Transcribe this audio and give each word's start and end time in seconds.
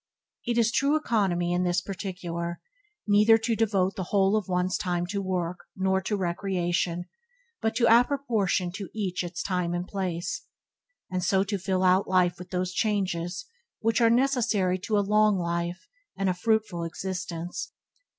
It 0.47 0.57
is 0.57 0.69
a 0.69 0.71
true 0.71 0.95
economy 0.95 1.53
in 1.53 1.63
this 1.63 1.79
particular 1.79 2.59
neither 3.05 3.37
to 3.37 3.55
devote 3.55 3.95
the 3.95 4.05
whole 4.05 4.35
of 4.35 4.47
one's 4.47 4.75
time 4.75 5.05
to 5.11 5.21
work 5.21 5.59
nor 5.75 6.01
to 6.01 6.17
recreation, 6.17 7.05
but 7.61 7.75
to 7.75 7.85
apportion 7.85 8.71
to 8.77 8.89
each 8.95 9.23
its 9.23 9.43
time 9.43 9.75
and 9.75 9.87
place; 9.87 10.41
and 11.11 11.23
so 11.23 11.43
fill 11.43 11.83
out 11.83 12.07
life 12.07 12.39
with 12.39 12.49
those 12.49 12.73
changes 12.73 13.45
which 13.79 14.01
are 14.01 14.09
necessary 14.09 14.79
to 14.79 14.97
a 14.97 15.05
long 15.07 15.37
life 15.37 15.87
and 16.17 16.29
a 16.29 16.33
fruitful 16.33 16.83
existence. 16.83 17.71